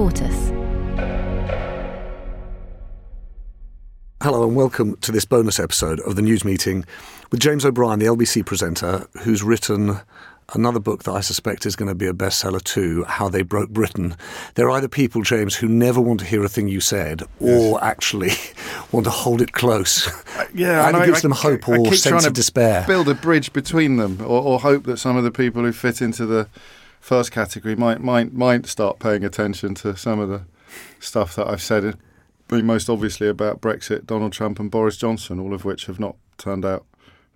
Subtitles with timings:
[0.00, 0.48] Tortoise.
[4.22, 6.86] Hello and welcome to this bonus episode of the news meeting
[7.30, 10.00] with James O'Brien, the LBC presenter, who's written
[10.54, 13.68] another book that I suspect is going to be a bestseller too, How They Broke
[13.68, 14.16] Britain.
[14.54, 17.72] There are either people, James, who never want to hear a thing you said or
[17.72, 17.78] yes.
[17.82, 18.30] actually
[18.92, 20.08] want to hold it close.
[20.08, 22.86] Uh, yeah, and, and it gives I, them hope I, or I sense of despair.
[22.86, 26.00] Build a bridge between them or, or hope that some of the people who fit
[26.00, 26.48] into the
[27.00, 30.42] first category might, might, might start paying attention to some of the
[31.00, 31.96] stuff that I've said
[32.50, 36.64] most obviously about Brexit, Donald Trump, and Boris Johnson, all of which have not turned
[36.64, 36.84] out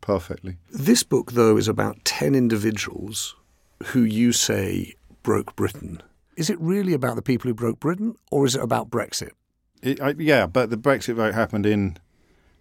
[0.00, 0.56] perfectly.
[0.70, 3.36] This book, though, is about 10 individuals
[3.84, 6.02] who you say broke Britain.
[6.36, 9.30] Is it really about the people who broke Britain, or is it about Brexit?
[9.82, 11.98] It, I, yeah, but the Brexit vote happened in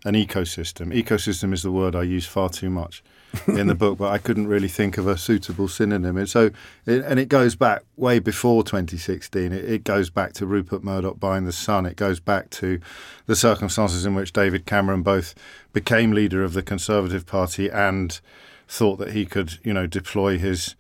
[0.06, 0.94] an ecosystem.
[0.94, 3.04] Ecosystem is the word I use far too much
[3.48, 6.18] in the book, but I couldn't really think of a suitable synonym.
[6.18, 6.52] And so,
[6.86, 9.52] it, and it goes back way before 2016.
[9.52, 11.86] It, it, goes back to Rupert Murdoch buying the Sun.
[11.86, 12.80] It goes back to
[13.26, 15.34] the circumstances in which David Cameron both
[15.72, 18.20] became leader of the Conservative Party and
[18.68, 20.76] thought that he could, you know, deploy his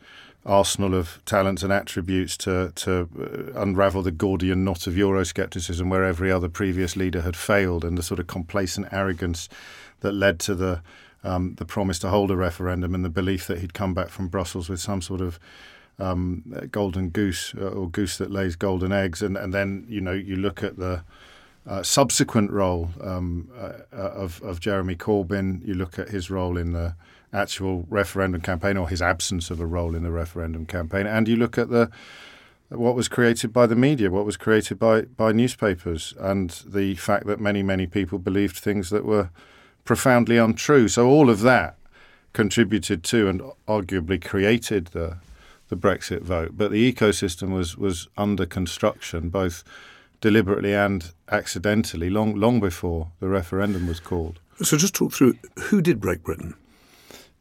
[0.46, 6.04] arsenal of talents and attributes to to uh, unravel the Gordian knot of Euroscepticism, where
[6.04, 9.50] every other previous leader had failed, and the sort of complacent arrogance
[10.02, 10.82] that led to the
[11.24, 14.28] um, the promise to hold a referendum and the belief that he'd come back from
[14.28, 15.40] Brussels with some sort of
[16.00, 20.12] um, golden goose uh, or goose that lays golden eggs, and, and then you know
[20.12, 21.04] you look at the
[21.66, 25.66] uh, subsequent role um, uh, of, of Jeremy Corbyn.
[25.66, 26.96] You look at his role in the
[27.32, 31.36] actual referendum campaign, or his absence of a role in the referendum campaign, and you
[31.36, 31.90] look at the
[32.70, 37.26] what was created by the media, what was created by by newspapers, and the fact
[37.28, 39.30] that many many people believed things that were
[39.84, 40.88] profoundly untrue.
[40.88, 41.76] So all of that
[42.34, 45.18] contributed to and arguably created the
[45.70, 46.52] the Brexit vote.
[46.54, 49.64] But the ecosystem was was under construction both
[50.24, 54.40] deliberately and accidentally long long before the referendum was called.
[54.62, 56.56] So just talk through who did break Britain.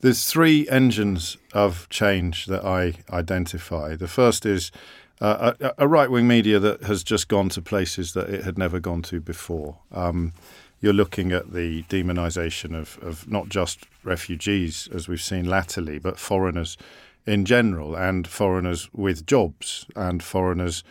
[0.01, 3.95] There's three engines of change that I identify.
[3.95, 4.73] The first is
[5.21, 8.59] uh, a, a right wing media that has just gone to places that it had
[8.59, 9.79] never gone to before.
[9.93, 10.33] Um,
[10.81, 16.19] you're looking at the demonisation of, of not just refugees, as we've seen latterly, but
[16.19, 16.77] foreigners
[17.25, 20.83] in general, and foreigners with jobs, and foreigners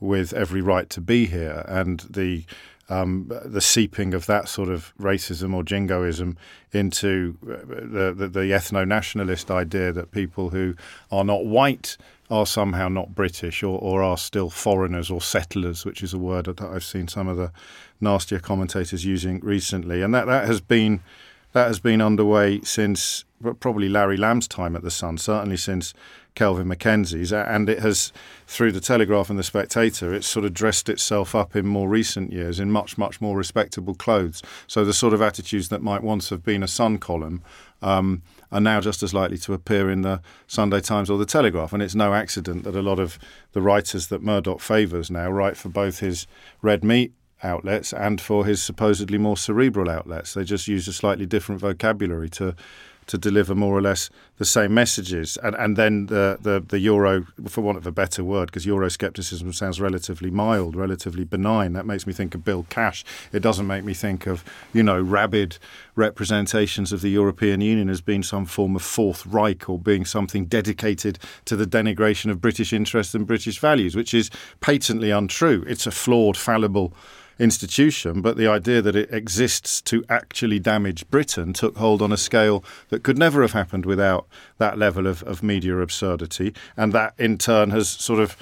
[0.00, 2.44] with every right to be here, and the
[2.88, 6.36] um, the seeping of that sort of racism or jingoism
[6.72, 10.74] into uh, the, the, the ethno nationalist idea that people who
[11.10, 11.96] are not white
[12.30, 16.46] are somehow not British or, or are still foreigners or settlers, which is a word
[16.46, 17.52] that I've seen some of the
[18.00, 21.00] nastier commentators using recently, and that that has been
[21.56, 23.24] that has been underway since
[23.60, 25.94] probably Larry Lamb's time at the Sun, certainly since
[26.34, 28.12] Kelvin Mackenzie's, and it has
[28.46, 32.30] through the Telegraph and the Spectator, it's sort of dressed itself up in more recent
[32.30, 34.42] years in much much more respectable clothes.
[34.66, 37.42] So the sort of attitudes that might once have been a Sun column.
[37.80, 38.20] Um,
[38.52, 41.72] are now just as likely to appear in the Sunday Times or the Telegraph.
[41.72, 43.18] And it's no accident that a lot of
[43.52, 46.28] the writers that Murdoch favours now write for both his
[46.62, 47.12] red meat
[47.46, 50.34] outlets and for his supposedly more cerebral outlets.
[50.34, 52.54] They just use a slightly different vocabulary to
[53.06, 55.36] to deliver more or less the same messages.
[55.42, 59.54] And and then the the, the Euro, for want of a better word, because Euroscepticism
[59.54, 61.72] sounds relatively mild, relatively benign.
[61.72, 63.04] That makes me think of Bill Cash.
[63.32, 65.58] It doesn't make me think of you know rabid
[65.94, 70.46] representations of the European Union as being some form of Fourth Reich or being something
[70.46, 74.30] dedicated to the denigration of British interests and British values, which is
[74.60, 75.64] patently untrue.
[75.66, 76.92] It's a flawed, fallible
[77.38, 82.16] institution, but the idea that it exists to actually damage Britain took hold on a
[82.16, 84.26] scale that could never have happened without
[84.58, 86.54] that level of, of media absurdity.
[86.76, 88.36] And that in turn has sort of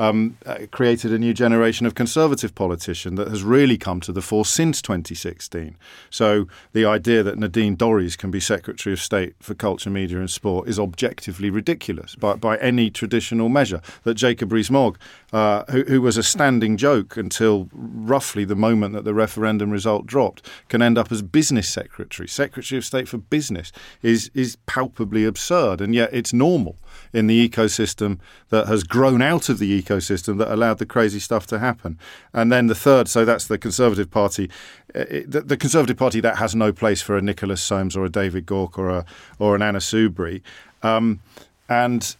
[0.00, 4.22] um, uh, created a new generation of conservative politician that has really come to the
[4.22, 5.76] fore since 2016.
[6.08, 10.30] So the idea that Nadine Dorries can be Secretary of State for Culture, Media and
[10.30, 13.82] Sport is objectively ridiculous by, by any traditional measure.
[14.04, 14.98] That Jacob Rees-Mogg,
[15.34, 20.06] uh, who, who was a standing joke until roughly the moment that the referendum result
[20.06, 23.70] dropped, can end up as Business Secretary, Secretary of State for Business,
[24.00, 25.82] is, is palpably absurd.
[25.82, 26.78] And yet it's normal
[27.12, 28.18] in the ecosystem
[28.48, 31.98] that has grown out of the ecosystem that allowed the crazy stuff to happen.
[32.32, 34.50] And then the third, so that's the Conservative Party.
[34.94, 38.04] Uh, it, the, the, Conservative Party that has no place for a Nicholas Soames or
[38.04, 39.04] a David Gauke or a
[39.38, 40.42] or an Anna Soubry,
[40.82, 41.20] um,
[41.68, 42.16] and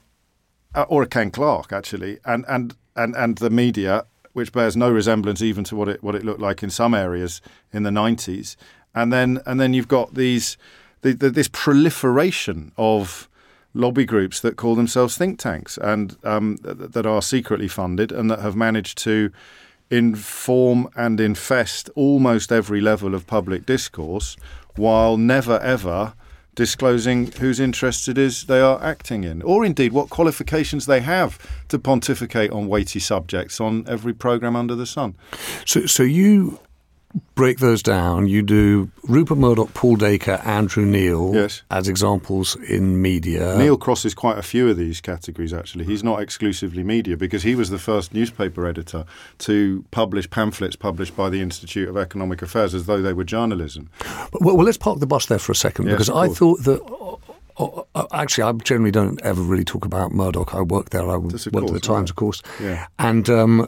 [0.74, 4.90] uh, or a Ken Clarke actually, and and and and the media, which bears no
[4.90, 7.40] resemblance even to what it what it looked like in some areas
[7.72, 8.56] in the nineties,
[8.94, 10.56] and then and then you've got these
[11.02, 13.28] the, the, this proliferation of
[13.74, 18.30] lobby groups that call themselves think tanks and um, th- that are secretly funded and
[18.30, 19.30] that have managed to
[19.90, 24.36] inform and infest almost every level of public discourse
[24.76, 26.14] while never ever
[26.54, 31.38] disclosing whose interest it is they are acting in, or indeed what qualifications they have
[31.68, 35.14] to pontificate on weighty subjects on every programme under the sun.
[35.64, 36.58] So, so you
[37.34, 41.62] break those down, you do Rupert Murdoch, Paul Dacre, Andrew Neil yes.
[41.70, 43.56] as examples in media.
[43.56, 45.84] Neil crosses quite a few of these categories, actually.
[45.84, 49.04] He's not exclusively media because he was the first newspaper editor
[49.38, 53.90] to publish pamphlets published by the Institute of Economic Affairs as though they were journalism.
[54.40, 56.80] Well, well let's park the bus there for a second yes, because I thought that.
[57.58, 60.54] Uh, uh, actually, I generally don't ever really talk about Murdoch.
[60.54, 61.02] I worked there.
[61.02, 62.42] I worked at the Times, of course.
[62.58, 62.86] Yeah.
[62.98, 63.66] And um,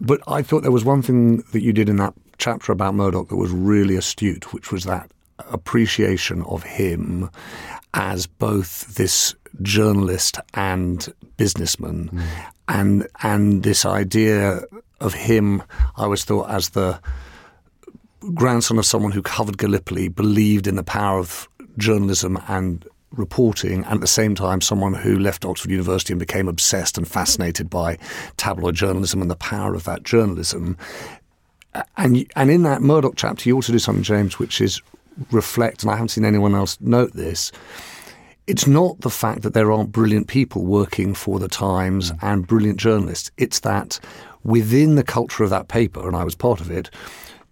[0.00, 3.28] but I thought there was one thing that you did in that chapter about Murdoch
[3.28, 5.10] that was really astute, which was that
[5.50, 7.30] appreciation of him
[7.94, 12.22] as both this journalist and businessman, mm.
[12.68, 14.60] and and this idea
[15.00, 15.62] of him,
[15.96, 17.00] I always thought as the
[18.34, 21.48] grandson of someone who covered Gallipoli, believed in the power of
[21.78, 26.48] journalism and reporting, and at the same time, someone who left Oxford University and became
[26.48, 27.98] obsessed and fascinated by
[28.36, 30.76] tabloid journalism and the power of that journalism.
[31.96, 34.80] And and in that Murdoch chapter, you also do something, James, which is
[35.30, 37.52] reflect, and I haven't seen anyone else note this.
[38.46, 42.18] It's not the fact that there aren't brilliant people working for the Times mm.
[42.22, 43.30] and brilliant journalists.
[43.36, 44.00] It's that
[44.42, 46.90] within the culture of that paper, and I was part of it,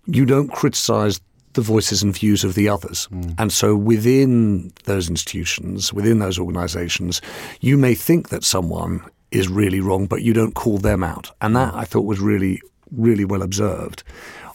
[0.06, 1.20] you don't criticise
[1.55, 3.09] the voices and views of the others.
[3.12, 3.35] Mm.
[3.39, 7.21] And so within those institutions, within those organizations,
[7.61, 11.31] you may think that someone is really wrong, but you don't call them out.
[11.41, 12.61] And that I thought was really,
[12.91, 14.03] really well observed.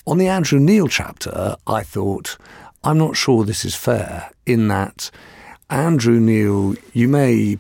[0.06, 2.38] On the Andrew Neil chapter, I thought,
[2.84, 5.10] I'm not sure this is fair in that
[5.70, 7.58] Andrew Neil, you may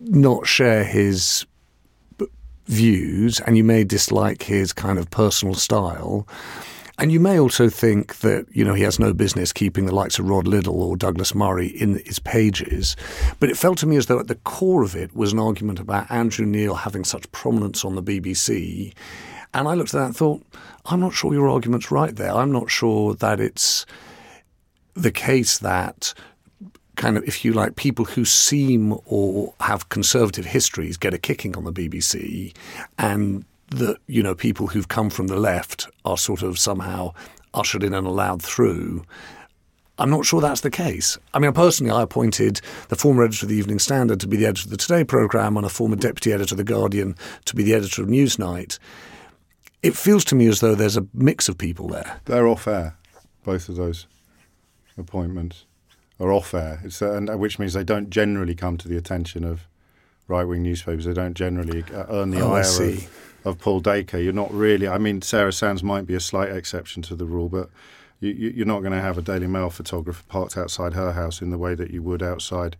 [0.00, 1.46] not share his
[2.66, 6.26] views and you may dislike his kind of personal style.
[6.98, 10.18] And you may also think that, you know, he has no business keeping the likes
[10.18, 12.94] of Rod Liddle or Douglas Murray in his pages.
[13.40, 15.80] But it felt to me as though at the core of it was an argument
[15.80, 18.94] about Andrew Neil having such prominence on the BBC.
[19.52, 20.42] And I looked at that and thought,
[20.86, 22.32] I'm not sure your argument's right there.
[22.32, 23.86] I'm not sure that it's
[24.94, 26.14] the case that
[26.94, 31.56] kind of, if you like, people who seem or have conservative histories get a kicking
[31.56, 32.54] on the BBC
[32.98, 37.12] and that you know people who've come from the left are sort of somehow
[37.52, 39.04] ushered in and allowed through.
[39.96, 41.18] I'm not sure that's the case.
[41.34, 44.46] I mean, personally, I appointed the former editor of the Evening Standard to be the
[44.46, 47.14] editor of the Today programme and a former deputy editor of The Guardian
[47.44, 48.80] to be the editor of Newsnight.
[49.84, 52.20] It feels to me as though there's a mix of people there.
[52.24, 52.96] They're off air,
[53.44, 54.08] both of those
[54.98, 55.64] appointments
[56.18, 59.68] are off air, it's, uh, which means they don't generally come to the attention of
[60.26, 61.04] right wing newspapers.
[61.04, 63.08] They don't generally uh, earn the oh, ire of
[63.44, 64.18] of Paul Dacre.
[64.18, 64.88] You're not really.
[64.88, 67.70] I mean, Sarah Sands might be a slight exception to the rule, but
[68.20, 71.50] you, are not going to have a Daily Mail photographer parked outside her house in
[71.50, 72.76] the way that you would outside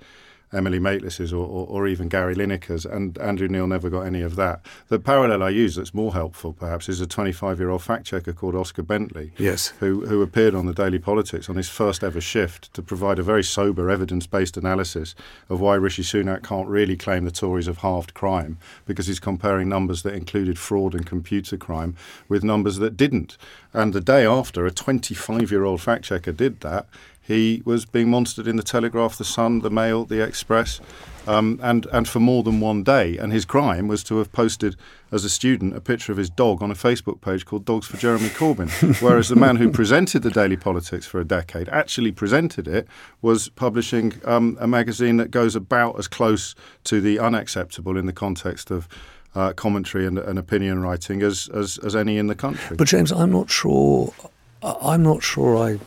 [0.54, 4.36] Emily Maitlis's or, or, or, even Gary Lineker's, and Andrew Neil never got any of
[4.36, 4.64] that.
[4.88, 8.32] The parallel I use that's more helpful, perhaps, is a 25 year old fact checker
[8.32, 9.68] called Oscar Bentley, yes.
[9.80, 13.22] who, who appeared on the Daily Politics on his first ever shift to provide a
[13.22, 15.14] very sober, evidence based analysis
[15.48, 19.68] of why Rishi Sunak can't really claim the Tories have halved crime, because he's comparing
[19.68, 21.96] numbers that included fraud and computer crime
[22.28, 23.36] with numbers that didn't.
[23.72, 26.86] And the day after, a 25 year old fact checker did that
[27.26, 30.80] he was being monitored in the Telegraph, the Sun, the Mail, the Express,
[31.26, 33.16] um, and and for more than one day.
[33.16, 34.76] And his crime was to have posted
[35.10, 37.96] as a student a picture of his dog on a Facebook page called Dogs for
[37.96, 38.68] Jeremy Corbyn.
[39.02, 42.86] Whereas the man who presented the Daily Politics for a decade actually presented it
[43.22, 46.54] was publishing um, a magazine that goes about as close
[46.84, 48.88] to the unacceptable in the context of.
[49.36, 52.76] Uh, commentary and, and opinion writing as, as as any in the country.
[52.76, 54.14] But James, I'm not sure.
[54.62, 55.80] I'm not sure I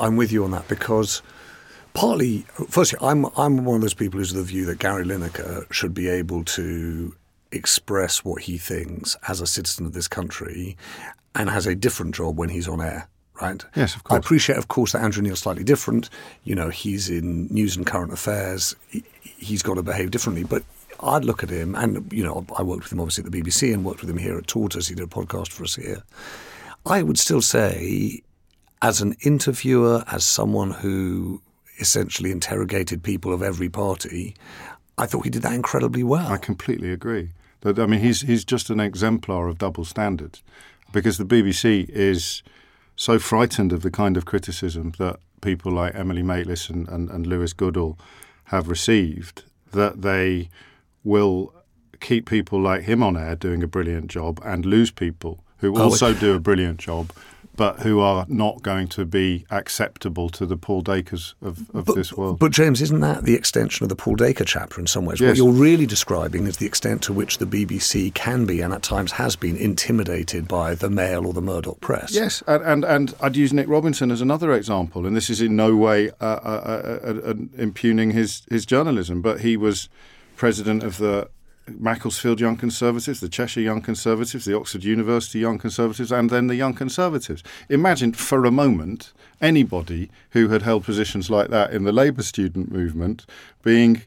[0.00, 1.22] I'm with you on that because
[1.94, 5.70] partly, firstly, I'm I'm one of those people who's of the view that Gary Lineker
[5.72, 7.14] should be able to
[7.52, 10.76] express what he thinks as a citizen of this country,
[11.34, 13.08] and has a different job when he's on air.
[13.40, 13.64] Right.
[13.74, 14.16] Yes, of course.
[14.16, 16.10] I appreciate, of course, that Andrew Neil's slightly different.
[16.44, 18.76] You know, he's in news and current affairs.
[18.88, 20.44] He, he's got to behave differently.
[20.44, 20.62] But
[21.02, 23.72] I'd look at him, and you know, I worked with him obviously at the BBC
[23.72, 24.88] and worked with him here at Tortoise.
[24.88, 26.02] He did a podcast for us here.
[26.84, 28.22] I would still say
[28.82, 31.42] as an interviewer, as someone who
[31.78, 34.34] essentially interrogated people of every party,
[34.98, 36.26] I thought he did that incredibly well.
[36.26, 37.30] I completely agree.
[37.60, 40.42] But, I mean, he's he's just an exemplar of double standards,
[40.92, 42.42] because the BBC is
[42.96, 47.26] so frightened of the kind of criticism that people like Emily Maitlis and, and, and
[47.26, 47.98] Lewis Goodall
[48.44, 50.48] have received that they
[51.04, 51.54] will
[52.00, 55.82] keep people like him on air doing a brilliant job and lose people who Oh,
[55.84, 57.12] also do a brilliant job,
[57.60, 62.10] but who are not going to be acceptable to the Paul Dacres of, of this
[62.10, 62.38] world.
[62.38, 65.20] But James, isn't that the extension of the Paul Dacre chapter in some ways?
[65.20, 68.82] What you're really describing is the extent to which the BBC can be, and at
[68.82, 72.14] times has been, intimidated by the Mail or the Murdoch press.
[72.14, 75.54] Yes, and, and and I'd use Nick Robinson as another example, and this is in
[75.54, 79.90] no way uh, uh, uh, uh, impugning his his journalism, but he was
[80.34, 81.28] president of the
[81.78, 86.56] Macclesfield Young Conservatives, the Cheshire Young Conservatives, the Oxford University Young Conservatives, and then the
[86.56, 87.42] Young Conservatives.
[87.68, 92.70] Imagine for a moment anybody who had held positions like that in the Labour student
[92.70, 93.26] movement
[93.62, 94.02] being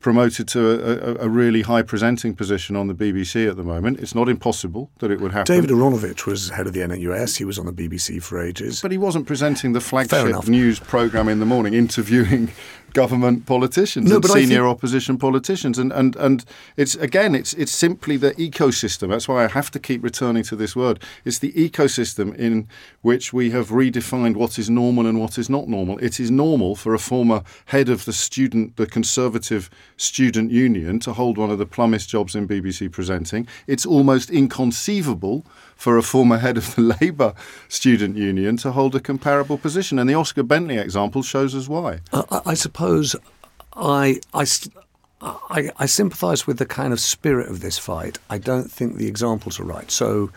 [0.00, 3.98] promoted to a, a, a really high presenting position on the BBC at the moment.
[3.98, 5.52] It's not impossible that it would happen.
[5.52, 7.36] David Aaronovitch was head of the NUS.
[7.36, 8.80] He was on the BBC for ages.
[8.80, 12.52] But he wasn't presenting the flagship news program in the morning, interviewing
[12.92, 16.44] government politicians No, and senior think- opposition politicians, and, and and
[16.76, 19.08] it's again, it's it's simply the ecosystem.
[19.10, 21.00] That's why I have to keep returning to this word.
[21.24, 22.66] It's the ecosystem in
[23.02, 25.98] which we have redefined what is normal and what is not normal.
[25.98, 31.12] It is normal for a former head of the student, the Conservative Student Union, to
[31.12, 33.46] hold one of the plummest jobs in BBC presenting.
[33.66, 35.44] It's almost inconceivable
[35.76, 37.34] for a former head of the Labour
[37.68, 39.98] Student Union to hold a comparable position.
[39.98, 42.00] And the Oscar Bentley example shows us why.
[42.12, 43.16] I, I- I suppose
[43.72, 44.46] I, I,
[45.20, 48.18] I, I sympathise with the kind of spirit of this fight.
[48.30, 49.90] I don't think the examples are right.
[49.90, 50.30] So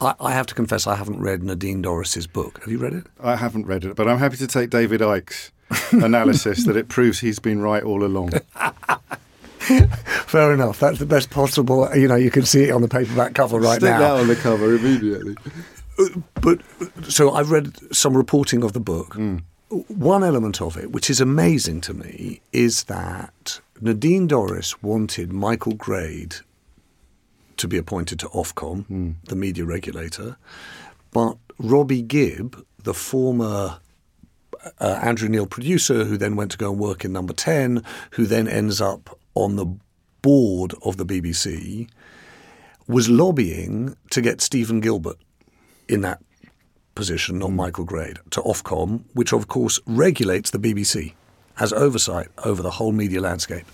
[0.00, 2.58] I, I have to confess I haven't read Nadine Dorries's book.
[2.60, 3.06] Have you read it?
[3.22, 5.52] I haven't read it, but I'm happy to take David Icke's
[5.92, 8.32] analysis that it proves he's been right all along.
[9.58, 10.80] Fair enough.
[10.80, 11.88] That's the best possible.
[11.96, 14.00] You know, you can see it on the paperback cover right Stick now.
[14.00, 15.36] that on the cover immediately.
[15.96, 16.06] Uh,
[16.42, 19.14] but uh, so I've read some reporting of the book.
[19.14, 19.42] Mm.
[19.70, 25.74] One element of it, which is amazing to me, is that Nadine Dorries wanted Michael
[25.74, 26.36] Grade
[27.56, 30.36] to be appointed to Ofcom, the media regulator,
[31.12, 33.78] but Robbie Gibb, the former
[34.80, 38.26] uh, Andrew Neil producer, who then went to go and work in Number Ten, who
[38.26, 39.66] then ends up on the
[40.22, 41.88] board of the BBC,
[42.86, 45.16] was lobbying to get Stephen Gilbert
[45.88, 46.20] in that
[46.94, 51.14] position, not Michael Grade, to Ofcom, which of course regulates the BBC,
[51.54, 53.66] has oversight over the whole media landscape.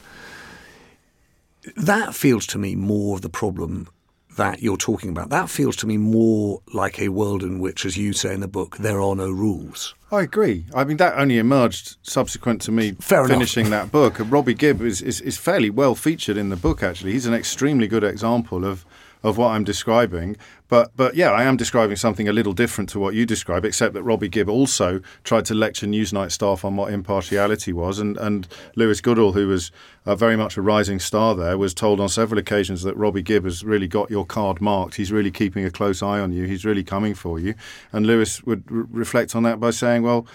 [1.77, 3.89] That feels to me more of the problem
[4.37, 5.29] that you're talking about.
[5.31, 8.49] That feels to me more like a world in which, as you say in the
[8.49, 9.95] book, there are no rules.
[10.13, 10.65] I agree.
[10.75, 13.31] I mean, that only emerged subsequent to me Fair enough.
[13.33, 14.19] finishing that book.
[14.19, 17.13] And Robbie Gibb is, is, is fairly well featured in the book, actually.
[17.13, 18.85] He's an extremely good example of,
[19.23, 20.37] of what I'm describing.
[20.69, 23.93] But, but yeah, I am describing something a little different to what you describe, except
[23.95, 27.99] that Robbie Gibb also tried to lecture Newsnight staff on what impartiality was.
[27.99, 28.47] And, and
[28.77, 29.73] Lewis Goodall, who was
[30.07, 33.45] uh, very much a rising star there, was told on several occasions that Robbie Gibb
[33.45, 34.95] has really got your card marked.
[34.95, 36.45] He's really keeping a close eye on you.
[36.45, 37.55] He's really coming for you.
[37.93, 40.27] And Lewis would r- reflect on that by saying, well,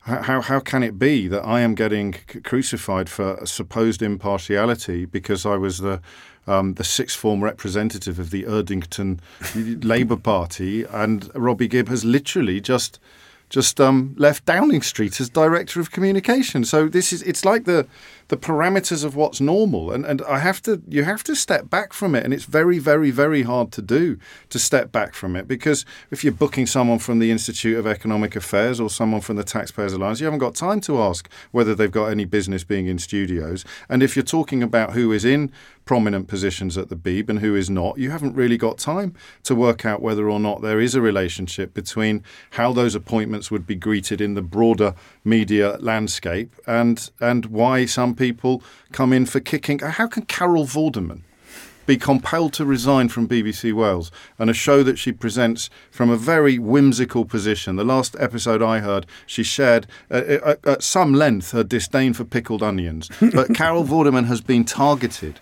[0.00, 5.56] how, how, can it be that I am getting crucified for supposed impartiality because I
[5.56, 6.02] was the
[6.46, 9.20] um, the sixth form representative of the Erdington
[9.84, 12.98] Labour Party, and Robbie Gibb has literally just
[13.50, 16.64] just um, left Downing Street as director of communication.
[16.64, 17.86] So this is it's like the
[18.28, 21.92] the parameters of what's normal, and and I have to you have to step back
[21.92, 24.18] from it, and it's very very very hard to do
[24.50, 28.36] to step back from it because if you're booking someone from the Institute of Economic
[28.36, 31.90] Affairs or someone from the Taxpayers Alliance, you haven't got time to ask whether they've
[31.90, 35.52] got any business being in studios, and if you're talking about who is in
[35.84, 39.54] prominent positions at the Beeb and who is not, you haven't really got time to
[39.54, 43.74] work out whether or not there is a relationship between how those appointments would be
[43.74, 49.78] greeted in the broader media landscape and and why some people come in for kicking.
[49.80, 51.22] How can Carol Vorderman
[51.86, 56.16] be compelled to resign from BBC Wales and a show that she presents from a
[56.16, 57.76] very whimsical position.
[57.76, 62.24] The last episode I heard, she shared uh, uh, at some length her disdain for
[62.24, 63.10] pickled onions.
[63.34, 65.40] But Carol Vorderman has been targeted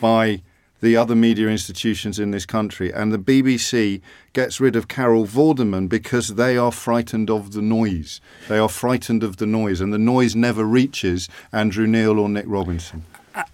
[0.00, 0.42] by
[0.80, 4.00] the other media institutions in this country, and the BBC
[4.32, 8.20] gets rid of Carol Vorderman because they are frightened of the noise.
[8.48, 12.46] They are frightened of the noise, and the noise never reaches Andrew Neil or Nick
[12.48, 13.04] Robinson.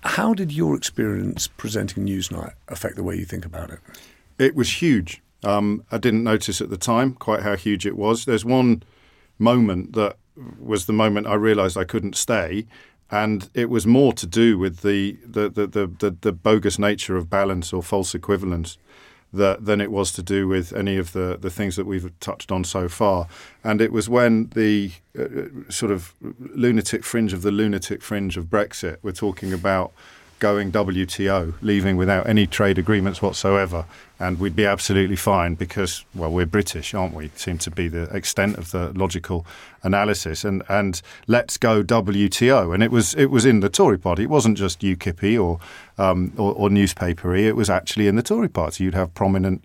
[0.03, 3.81] How did your experience presenting Newsnight affect the way you think about it?
[4.39, 5.23] It was huge.
[5.45, 8.25] Um, I didn't notice at the time quite how huge it was.
[8.25, 8.83] There's one
[9.39, 10.17] moment that
[10.59, 12.67] was the moment I realised I couldn't stay,
[13.11, 17.31] and it was more to do with the the, the, the, the, bogus nature of
[17.31, 18.79] balance or false equivalence.
[19.33, 22.51] that, than it was to do with any of the, the things that we've touched
[22.51, 23.27] on so far.
[23.63, 28.47] And it was when the uh, sort of lunatic fringe of the lunatic fringe of
[28.47, 29.93] Brexit, we're talking about
[30.39, 33.87] going WTO, leaving without any trade agreements whatsoever,
[34.19, 37.31] and we'd be absolutely fine because, well, we're British, aren't we?
[37.37, 39.47] Seem to be the extent of the logical
[39.83, 44.25] analysis, and and let's go WTO, and it was it was in the Tory Party.
[44.25, 45.59] It wasn't just UKIP or
[45.99, 47.47] um, or, or newspapery.
[47.47, 48.85] It was actually in the Tory Party.
[48.85, 49.65] You'd have prominent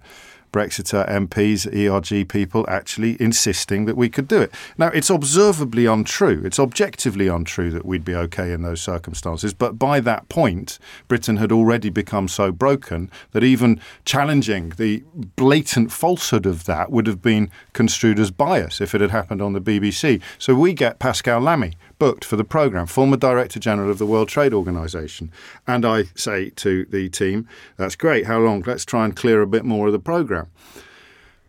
[0.51, 4.53] Brexiter MPs, ERG people actually insisting that we could do it.
[4.77, 6.41] Now, it's observably untrue.
[6.43, 9.53] It's objectively untrue that we'd be okay in those circumstances.
[9.53, 15.03] But by that point, Britain had already become so broken that even challenging the
[15.35, 19.53] blatant falsehood of that would have been construed as bias if it had happened on
[19.53, 20.21] the BBC.
[20.37, 24.27] So we get Pascal Lamy, booked for the programme, former Director General of the World
[24.27, 25.31] Trade Organization.
[25.67, 28.63] And I say to the team, that's great, how long?
[28.65, 30.47] Let's try and clear a bit more of the programme.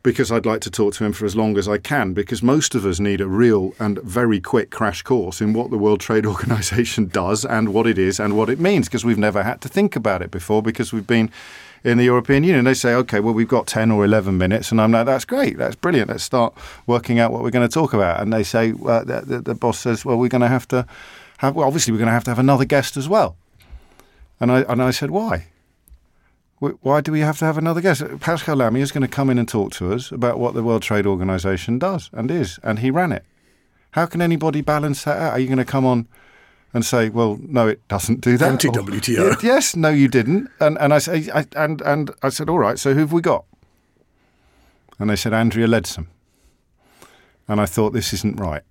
[0.02, 2.74] Because I'd like to talk to him for as long as I can, because most
[2.74, 6.26] of us need a real and very quick crash course in what the World Trade
[6.34, 9.70] Organization does and what it is and what it means, because we've never had to
[9.70, 11.30] think about it before, because we've been
[11.84, 12.64] in the European Union.
[12.64, 14.70] They say, okay, well, we've got 10 or 11 minutes.
[14.70, 15.58] And I'm like, that's great.
[15.58, 16.10] That's brilliant.
[16.10, 16.54] Let's start
[16.86, 18.20] working out what we're going to talk about.
[18.20, 20.86] And they say, uh, the, the, the, boss says, well, we're going to have to
[21.38, 23.36] have, well, obviously, we're going to have to have another guest as well.
[24.40, 25.46] And I, and I said, why?
[26.58, 28.04] Why do we have to have another guest?
[28.20, 30.82] Pascal Lamy is going to come in and talk to us about what the World
[30.82, 33.24] Trade Organization does and is, and he ran it.
[33.92, 35.32] How can anybody balance that out?
[35.32, 36.06] Are you going to come on
[36.74, 39.42] and say, "Well, no, it doesn't do that." Anti WTO.
[39.42, 40.48] yes, no, you didn't.
[40.60, 43.44] And and I say, I, and and I said, "All right, so who've we got?"
[44.98, 46.06] And they said Andrea Leadsom.
[47.48, 48.62] And I thought this isn't right.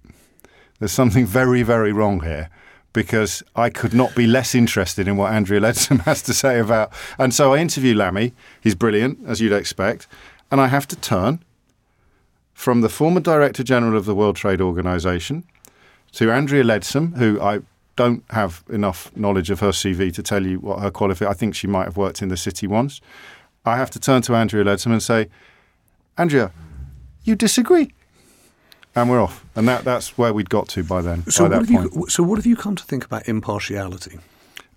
[0.79, 2.50] There's something very, very wrong here
[2.93, 6.91] because I could not be less interested in what Andrea Leadsom has to say about.
[7.17, 8.34] And so I interview Lamy.
[8.62, 10.08] He's brilliant, as you'd expect.
[10.50, 11.43] And I have to turn
[12.53, 15.43] from the former Director General of the World Trade Organization
[16.13, 17.60] to Andrea Leadsom, who I
[18.03, 21.31] don't have enough knowledge of her CV to tell you what her qualification.
[21.31, 23.01] I think she might have worked in the city once.
[23.65, 25.30] I have to turn to Andrea Leadsom and say,
[26.17, 26.52] Andrea,
[27.23, 27.93] you disagree.
[28.95, 29.45] And we're off.
[29.56, 31.30] And that, that's where we'd got to by then.
[31.30, 34.19] So, by what, have you, so what have you come to think about impartiality?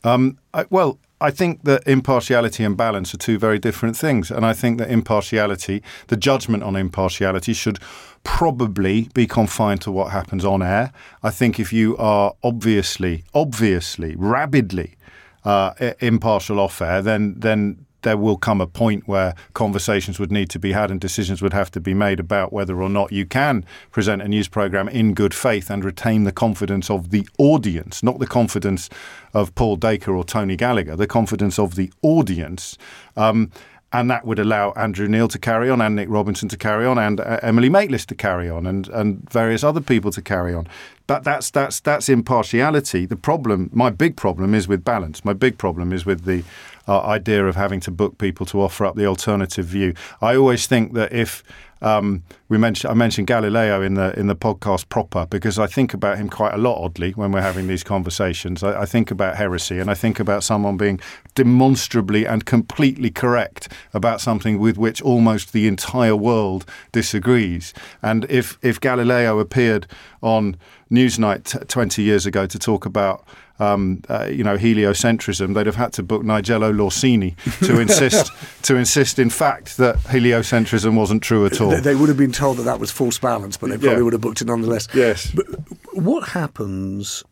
[0.05, 4.31] Um, I, well, I think that impartiality and balance are two very different things.
[4.31, 7.79] And I think that impartiality, the judgment on impartiality, should
[8.25, 10.93] probably be confined to what happens on air.
[11.23, 14.97] I think if you are obviously, obviously, rabidly
[15.45, 20.49] uh, impartial off air, then then there will come a point where conversations would need
[20.51, 23.27] to be had and decisions would have to be made about whether or not you
[23.27, 28.03] can present a news program in good faith and retain the confidence of the audience,
[28.03, 28.89] not the confidence
[29.33, 32.79] of Paul Dacre or Tony Gallagher, the confidence of the audience.
[33.17, 33.51] Um,
[33.95, 36.99] and that would allow Andrew Neil to carry on, and Nick Robinson to carry on,
[36.99, 40.67] and uh, Emily Maitlis to carry on, and, and various other people to carry on.
[41.07, 43.07] But that's that's that's impartiality.
[43.07, 45.25] The problem, my big problem, is with balance.
[45.25, 46.43] My big problem is with the
[46.87, 49.95] uh, idea of having to book people to offer up the alternative view.
[50.21, 51.43] I always think that if
[51.85, 55.93] um, we mentioned I mentioned Galileo in the in the podcast proper because I think
[55.93, 56.83] about him quite a lot.
[56.83, 60.43] Oddly, when we're having these conversations, I, I, think about heresy and I think about
[60.43, 60.99] someone being
[61.35, 67.75] demonstrably and completely correct about something with which almost the entire world disagrees.
[68.03, 69.87] And if if Galileo appeared
[70.23, 70.57] on
[70.91, 73.27] Newsnight t- twenty years ago to talk about
[73.59, 77.37] um, uh, you know, heliocentrism, they'd have had to book Niccolò Lorini
[77.67, 81.71] to insist to insist, in fact, that heliocentrism wasn't true at all.
[81.71, 84.03] They, they would have been told that that was false balance, but they probably yeah.
[84.03, 84.89] would have booked it nonetheless.
[84.95, 85.31] Yes.
[85.31, 85.47] But
[85.93, 87.23] what happens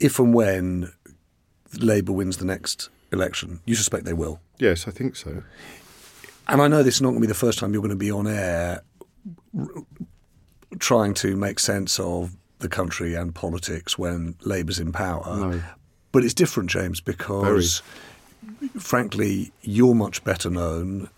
[0.00, 0.92] if and when
[1.78, 3.60] Labour wins the next election?
[3.64, 4.40] You suspect they will.
[4.58, 5.42] Yes, I think so.
[6.48, 7.96] And I know this is not going to be the first time you're going to
[7.96, 8.82] be on air
[10.78, 15.36] trying to make sense of the country and politics when Labour's in power.
[15.36, 15.62] No.
[16.12, 17.82] But it's different, James, because
[18.42, 18.70] Very.
[18.78, 21.08] frankly, you're much better known.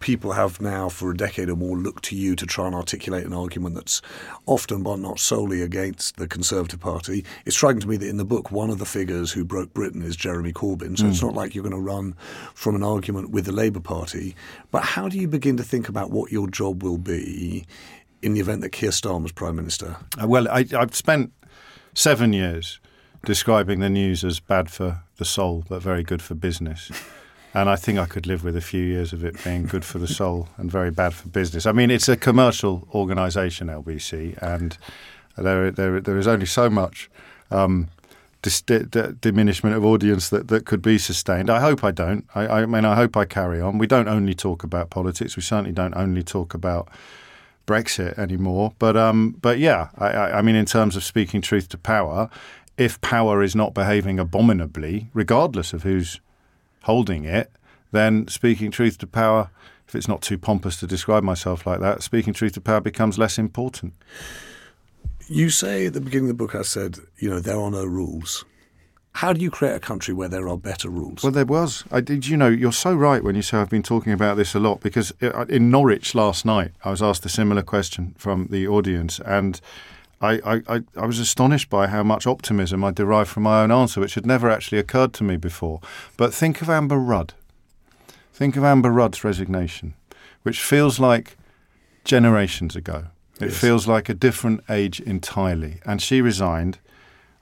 [0.00, 3.24] People have now, for a decade or more, looked to you to try and articulate
[3.24, 4.02] an argument that's
[4.46, 7.24] often, but not solely, against the Conservative Party.
[7.46, 10.02] It's striking to me that in the book, one of the figures who broke Britain
[10.02, 10.98] is Jeremy Corbyn.
[10.98, 11.10] So mm.
[11.10, 12.16] it's not like you're going to run
[12.52, 14.34] from an argument with the Labour Party.
[14.72, 17.64] But how do you begin to think about what your job will be
[18.22, 19.96] in the event that Keir Starmer's Prime Minister?
[20.20, 21.32] Uh, well, I, I've spent
[21.94, 22.78] seven years
[23.24, 26.90] describing the news as bad for the soul, but very good for business.
[27.54, 29.98] And I think I could live with a few years of it being good for
[29.98, 31.66] the soul and very bad for business.
[31.66, 34.78] I mean, it's a commercial organisation, LBC, and
[35.36, 37.10] there, there, there is only so much
[37.50, 37.88] um,
[38.40, 38.84] dis- d-
[39.20, 41.50] diminishment of audience that, that could be sustained.
[41.50, 42.26] I hope I don't.
[42.34, 43.76] I, I mean, I hope I carry on.
[43.76, 45.36] We don't only talk about politics.
[45.36, 46.88] We certainly don't only talk about
[47.66, 48.72] Brexit anymore.
[48.78, 52.28] But um, but yeah, I, I, I mean, in terms of speaking truth to power,
[52.76, 56.20] if power is not behaving abominably, regardless of who's
[56.82, 57.50] holding it,
[57.92, 59.50] then speaking truth to power,
[59.86, 63.18] if it's not too pompous to describe myself like that, speaking truth to power becomes
[63.18, 63.94] less important.
[65.28, 67.84] You say at the beginning of the book, I said, you know, there are no
[67.84, 68.44] rules.
[69.14, 71.22] How do you create a country where there are better rules?
[71.22, 71.84] Well, there was.
[71.92, 72.26] I did.
[72.26, 74.80] You know, you're so right when you say I've been talking about this a lot
[74.80, 78.66] because uh, uh, in Norwich last night, I was asked a similar question from the
[78.66, 79.60] audience, and
[80.22, 84.00] I, I, I was astonished by how much optimism I derived from my own answer,
[84.00, 85.80] which had never actually occurred to me before.
[86.16, 87.34] But think of Amber Rudd.
[88.32, 89.94] Think of Amber Rudd's resignation,
[90.42, 91.36] which feels like
[92.04, 93.06] generations ago.
[93.40, 93.58] It yes.
[93.58, 95.80] feels like a different age entirely.
[95.84, 96.78] And she resigned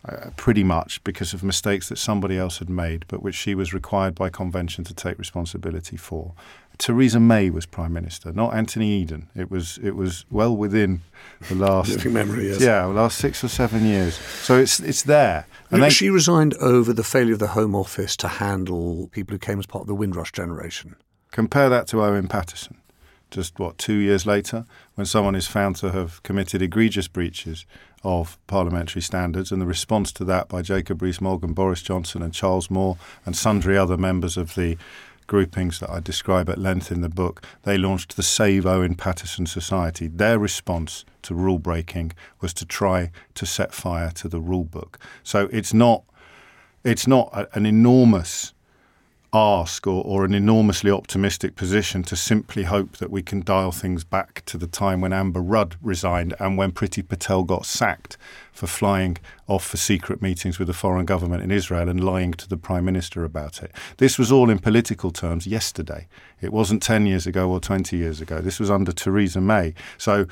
[0.09, 3.75] uh, pretty much because of mistakes that somebody else had made, but which she was
[3.75, 6.33] required by convention to take responsibility for.
[6.79, 9.29] Theresa May was prime minister, not Anthony Eden.
[9.37, 11.03] It was it was well within
[11.51, 12.49] the last living memory.
[12.49, 12.63] Yes.
[12.63, 14.15] Yeah, last six or seven years.
[14.15, 15.47] So it's it's there.
[15.71, 19.59] And she resigned over the failure of the Home Office to handle people who came
[19.59, 20.97] as part of the Windrush generation.
[21.31, 22.79] Compare that to Owen Paterson
[23.31, 27.65] just what two years later, when someone is found to have committed egregious breaches
[28.03, 32.71] of parliamentary standards, and the response to that by Jacob Rees-Mogg, Boris Johnson, and Charles
[32.71, 34.77] Moore, and sundry other members of the
[35.31, 39.47] groupings that I describe at length in the book, they launched the Save Owen Paterson
[39.47, 40.09] Society.
[40.09, 44.99] Their response to rule breaking was to try to set fire to the rule book.
[45.23, 46.03] So it's not
[46.83, 48.55] it's not a, an enormous
[49.33, 54.03] ask or, or an enormously optimistic position to simply hope that we can dial things
[54.03, 58.17] back to the time when Amber Rudd resigned and when Priti Patel got sacked
[58.53, 59.17] for flying
[59.47, 62.85] off for secret meetings with the foreign government in Israel and lying to the Prime
[62.85, 63.73] Minister about it.
[63.99, 66.09] This was all in political terms yesterday.
[66.41, 68.41] It wasn't 10 years ago or 20 years ago.
[68.41, 69.75] This was under Theresa May.
[69.99, 70.27] So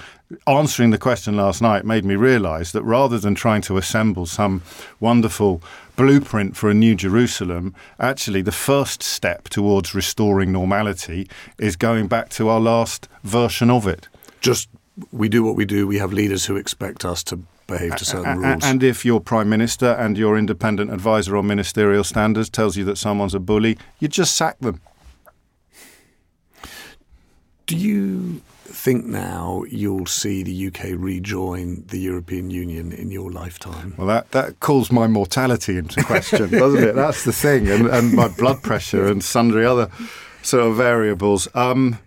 [0.46, 4.62] answering the question last night made me realise that rather than trying to assemble some
[5.00, 5.62] wonderful
[5.98, 12.28] blueprint for a new Jerusalem, actually the first step towards restoring normality is going back
[12.30, 14.08] to our last version of it.
[14.40, 14.68] Just
[15.10, 18.38] we do what we do, we have leaders who expect us to behave to certain
[18.38, 18.64] rules.
[18.64, 22.96] And if your prime minister and your independent advisor on ministerial standards tells you that
[22.96, 24.80] someone's a bully, you just sack them.
[27.66, 33.94] Do you think now you'll see the UK rejoin the European Union in your lifetime?
[33.96, 36.94] Well, that, that calls my mortality into question, doesn't it?
[36.94, 39.90] That's the thing, and, and my blood pressure and sundry other
[40.42, 41.48] sort of variables.
[41.54, 41.98] Um,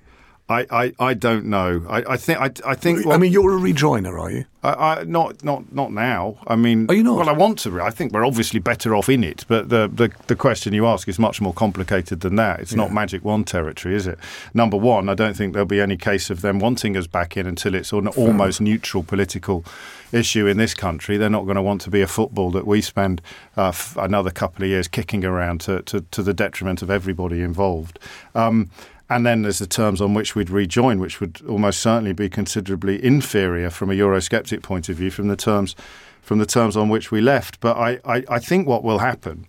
[0.51, 1.85] I, I, I don't know.
[1.89, 3.05] I, I think I, I think.
[3.05, 4.45] What, I mean, you're a rejoiner, are you?
[4.63, 6.37] I, I, not not not now.
[6.45, 7.17] I mean, are you not?
[7.17, 7.81] Well, I want to.
[7.81, 9.45] I think we're obviously better off in it.
[9.47, 12.59] But the the, the question you ask is much more complicated than that.
[12.59, 12.77] It's yeah.
[12.77, 14.19] not magic wand territory, is it?
[14.53, 17.47] Number one, I don't think there'll be any case of them wanting us back in
[17.47, 19.63] until it's an almost neutral political
[20.11, 21.17] issue in this country.
[21.17, 23.21] They're not going to want to be a football that we spend
[23.57, 27.41] uh, f- another couple of years kicking around to, to, to the detriment of everybody
[27.41, 27.99] involved.
[28.35, 28.69] Um,
[29.11, 33.03] and then there's the terms on which we'd rejoin, which would almost certainly be considerably
[33.03, 35.75] inferior from a Eurosceptic point of view from the terms
[36.21, 37.59] from the terms on which we left.
[37.59, 39.47] But I, I, I think what will happen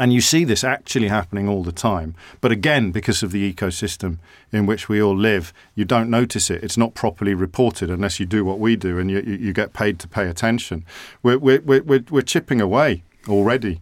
[0.00, 2.16] and you see this actually happening all the time.
[2.40, 4.18] But again, because of the ecosystem
[4.52, 6.62] in which we all live, you don't notice it.
[6.64, 9.98] It's not properly reported unless you do what we do and you, you get paid
[10.00, 10.84] to pay attention.
[11.22, 13.80] We're, we're, we're, we're chipping away already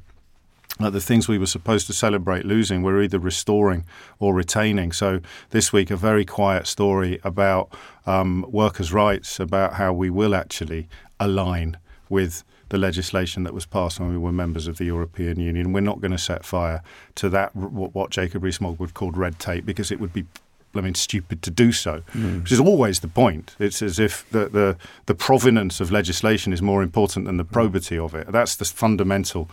[0.81, 3.85] uh, the things we were supposed to celebrate losing, we're either restoring
[4.19, 4.93] or retaining.
[4.93, 7.73] So this week, a very quiet story about
[8.07, 10.89] um, workers' rights, about how we will actually
[11.21, 11.77] align
[12.09, 15.73] with the legislation that was passed when we were members of the European Union.
[15.73, 16.83] We're not going to set fire
[17.17, 20.25] to that, what Jacob Rees-Mogg would call red tape, because it would be
[20.77, 22.43] I mean, stupid to do so, mm.
[22.43, 23.55] which is always the point.
[23.61, 27.97] It's as if the, the, the provenance of legislation is more important than the probity
[27.97, 28.33] of it.
[28.33, 29.49] That's the fundamental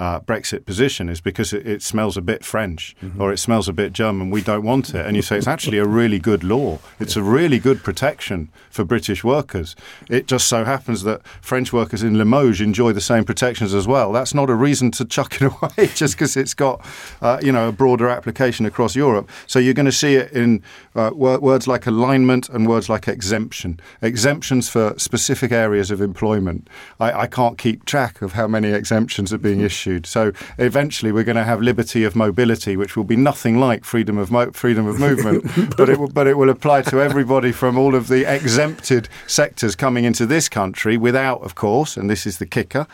[0.00, 3.20] uh, Brexit position is because it, it smells a bit French mm-hmm.
[3.20, 4.30] or it smells a bit German.
[4.30, 5.04] We don't want it.
[5.04, 6.78] And you say it's actually a really good law.
[6.98, 7.22] It's yeah.
[7.22, 9.76] a really good protection for British workers.
[10.08, 14.10] It just so happens that French workers in Limoges enjoy the same protections as well.
[14.10, 16.84] That's not a reason to chuck it away just because it's got
[17.20, 19.28] uh, you know a broader application across Europe.
[19.46, 20.62] So you're going to see it in
[20.94, 23.78] uh, words like alignment and words like exemption.
[24.00, 26.68] Exemptions for specific areas of employment.
[26.98, 30.06] I, I can't keep track of how many exemptions are being issued issued.
[30.06, 34.18] So eventually, we're going to have liberty of mobility, which will be nothing like freedom
[34.18, 35.44] of mo- freedom of movement,
[35.76, 39.74] but it will, but it will apply to everybody from all of the exempted sectors
[39.74, 42.86] coming into this country, without, of course, and this is the kicker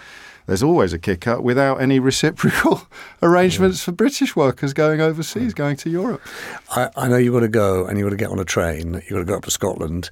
[0.46, 2.82] there's always a kicker without any reciprocal
[3.22, 5.56] arrangements for British workers going overseas, hmm.
[5.56, 6.22] going to Europe.
[6.70, 8.94] I, I know you've got to go and you've got to get on a train,
[8.94, 10.08] you've got to go up to Scotland.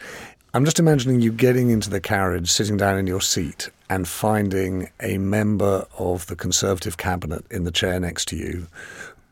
[0.55, 4.89] I'm just imagining you getting into the carriage, sitting down in your seat, and finding
[5.01, 8.69] a member of the Conservative cabinet in the chair next to you.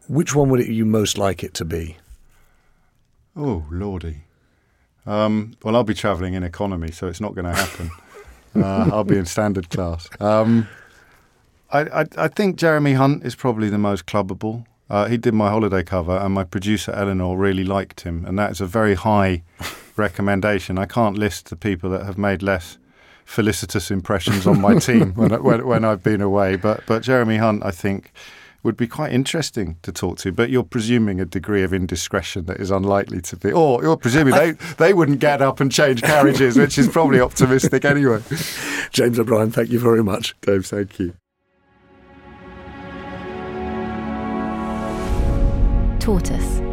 [0.09, 1.97] Which one would it, you most like it to be?
[3.37, 4.23] Oh, lordy.
[5.07, 7.91] Um, well, I'll be travelling in economy, so it's not going to happen.
[8.57, 10.09] uh, I'll be in standard class.
[10.19, 10.67] Um,
[11.71, 14.67] I, I, I, think Jeremy Hunt is probably the most clubbable.
[14.91, 18.51] Uh, he did my holiday cover, and my producer Eleanor really liked him, and that
[18.51, 19.45] is a very high
[19.97, 20.79] recommendation.
[20.79, 22.79] I can't list the people that have made less
[23.25, 27.65] felicitous impressions on my team when, when, when I've been away, but but Jeremy Hunt,
[27.65, 28.13] I think
[28.63, 30.31] would be quite interesting to talk to.
[30.33, 34.35] But you're presuming a degree of indiscretion that is unlikely to be, or you're presuming
[34.35, 38.23] they, they wouldn't get up and change carriages, which is probably optimistic anyway.
[38.93, 40.37] James O'Brien, thank you very much.
[40.43, 41.15] Dave, thank you.
[45.99, 46.72] Tortoise